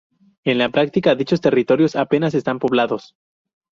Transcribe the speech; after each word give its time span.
En 0.45 0.57
la 0.57 0.69
práctica, 0.69 1.13
dichos 1.13 1.41
territorios, 1.41 1.95
apenas 1.95 2.33
están 2.33 2.57
poblados. 2.57 3.13